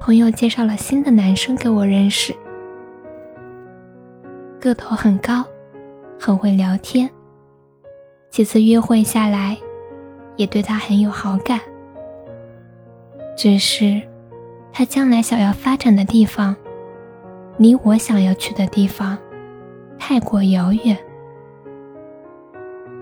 [0.00, 2.34] 朋友介绍了新的男生给我认识，
[4.58, 5.44] 个头很高，
[6.18, 7.08] 很会聊天。
[8.30, 9.58] 几次约会下来，
[10.36, 11.60] 也对他很有好感。
[13.36, 14.00] 只是，
[14.72, 16.56] 他将来想要发展的地方，
[17.58, 19.18] 离我想要去的地方
[19.98, 20.96] 太过遥远。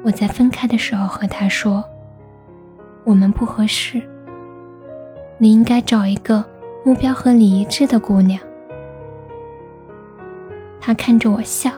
[0.03, 1.85] 我在分开的时候和他说
[3.07, 4.03] ：“我们不合适，
[5.39, 6.45] 你应该找一个。”
[6.89, 8.41] 目标和你一致的姑娘，
[10.81, 11.71] 她看着我笑。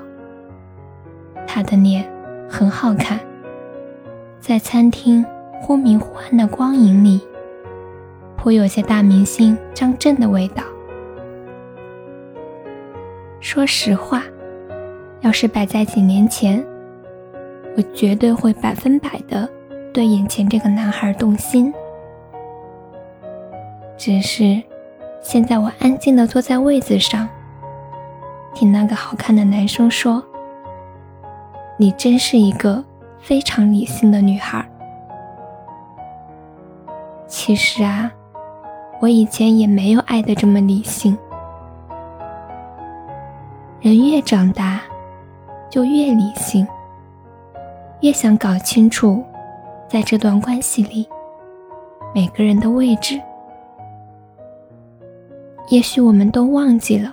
[1.48, 2.08] 她的脸
[2.48, 3.18] 很好看，
[4.38, 5.26] 在餐厅
[5.60, 7.20] 忽明忽暗的光影里，
[8.36, 10.62] 颇有些大明星张震的味道。
[13.40, 14.22] 说实话，
[15.22, 16.64] 要是摆在几年前，
[17.76, 19.50] 我绝对会百分百的
[19.92, 21.74] 对眼前这个男孩动心。
[23.98, 24.62] 只是。
[25.22, 27.28] 现在我安静地坐在位子上，
[28.54, 30.22] 听那个好看的男生说
[31.76, 32.82] ：“你真是一个
[33.20, 34.66] 非常理性的女孩。”
[37.28, 38.10] 其实啊，
[39.00, 41.16] 我以前也没有爱的这么理性。
[43.80, 44.80] 人越长大，
[45.68, 46.66] 就越理性，
[48.00, 49.22] 越想搞清楚，
[49.86, 51.08] 在这段关系里，
[52.14, 53.20] 每个人的位置。
[55.70, 57.12] 也许我们都忘记了，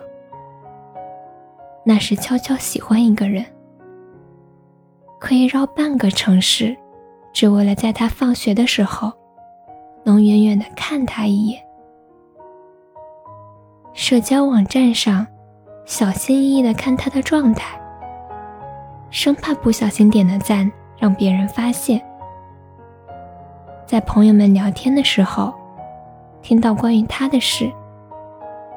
[1.84, 3.46] 那是悄悄喜欢一个人，
[5.20, 6.76] 可以绕半个城市，
[7.32, 9.14] 只为了在他放学的时候，
[10.04, 11.62] 能远远的看他一眼。
[13.94, 15.28] 社交网站上，
[15.86, 17.80] 小心翼翼的看他的状态，
[19.12, 22.02] 生怕不小心点的赞让别人发现。
[23.86, 25.54] 在朋友们聊天的时候，
[26.42, 27.72] 听到关于他的事。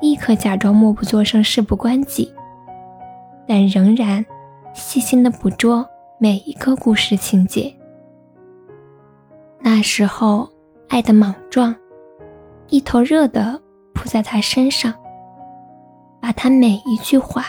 [0.00, 2.32] 立刻假装默不作声，事不关己，
[3.46, 4.24] 但仍然
[4.72, 5.86] 细心的捕捉
[6.18, 7.72] 每一个故事情节。
[9.58, 10.48] 那时候
[10.88, 11.76] 爱的莽撞，
[12.68, 13.60] 一头热的
[13.92, 14.94] 扑在他身上，
[16.18, 17.44] 把他每一句话、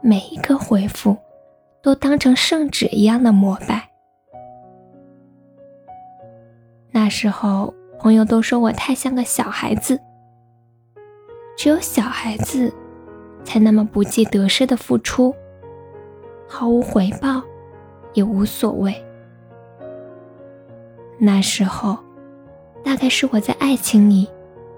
[0.00, 1.16] 每一个回复
[1.80, 3.88] 都当成圣旨一样的膜拜。
[6.90, 10.00] 那时候朋友都说我太像个小孩子。
[11.56, 12.72] 只有小孩子，
[13.44, 15.34] 才那么不计得失的付出，
[16.48, 17.42] 毫无回报，
[18.12, 18.94] 也无所谓。
[21.18, 21.96] 那时候，
[22.82, 24.28] 大概是我在爱情里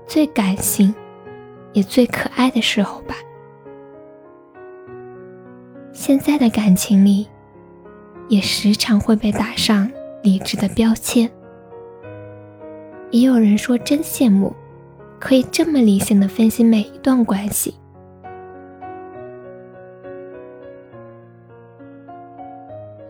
[0.07, 0.95] 最感性，
[1.73, 3.17] 也最可爱的时候吧。
[5.93, 7.27] 现在的感情里，
[8.29, 9.91] 也时常会被打上
[10.23, 11.29] 理智的标签。
[13.11, 14.55] 也有人说，真羡慕。
[15.19, 17.75] 可以这么理性的分析每一段关系，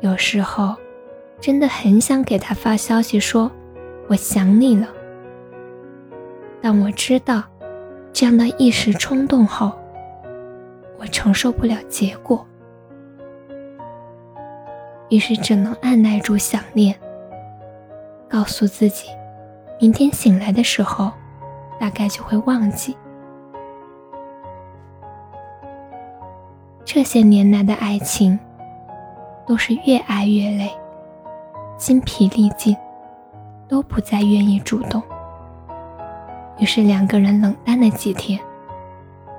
[0.00, 0.74] 有时候
[1.40, 3.50] 真的很想给他发消息说
[4.08, 4.88] “我想你了”，
[6.62, 7.42] 但我知道
[8.12, 9.72] 这样的一时冲动后，
[10.98, 12.46] 我承受不了结果，
[15.10, 16.98] 于是只能按耐住想念，
[18.28, 19.08] 告诉自己，
[19.78, 21.12] 明天醒来的时候。
[21.78, 22.96] 大概就会忘记，
[26.84, 28.38] 这些年来的爱情，
[29.46, 30.70] 都是越爱越累，
[31.76, 32.76] 精疲力尽，
[33.68, 35.02] 都不再愿意主动。
[36.58, 38.40] 于是两个人冷淡了几天，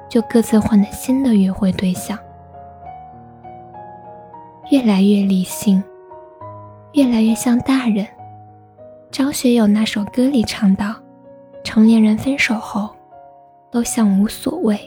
[0.08, 2.18] 就各自换了新的约会对象，
[4.70, 5.84] 越来越理性，
[6.94, 8.06] 越来越像大人。
[9.10, 10.94] 张学友那首歌里唱道。
[11.68, 12.90] 成年人分手后，
[13.70, 14.80] 都像无所谓。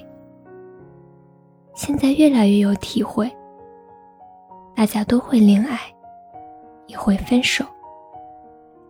[1.74, 3.30] 现在越来越有体会，
[4.74, 5.78] 大家都会恋爱，
[6.86, 7.66] 也会分手。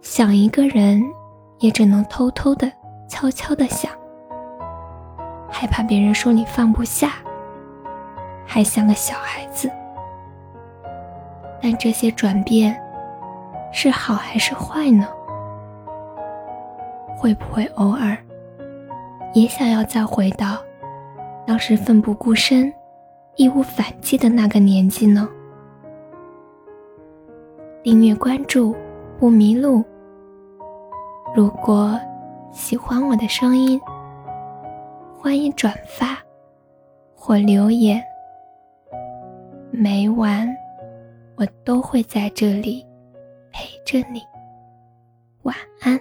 [0.03, 1.03] 想一个人，
[1.59, 2.71] 也只能偷偷的、
[3.09, 3.91] 悄悄的想，
[5.51, 7.15] 害怕别人说你放不下，
[8.47, 9.69] 还像个小孩子。
[11.61, 12.81] 但这些转变，
[13.73, 15.09] 是好还是坏呢？
[17.21, 18.17] 会不会偶尔
[19.35, 20.57] 也想要再回到
[21.47, 22.73] 当时奋不顾身、
[23.37, 25.29] 义无反顾的那个年纪呢？
[27.83, 28.75] 订阅关注
[29.19, 29.85] 不迷路。
[31.35, 32.01] 如果
[32.53, 33.79] 喜欢我的声音，
[35.15, 36.19] 欢迎转发
[37.15, 38.03] 或留言。
[39.71, 40.49] 每晚
[41.37, 42.87] 我都会在这里
[43.53, 44.23] 陪着你。
[45.43, 46.01] 晚安。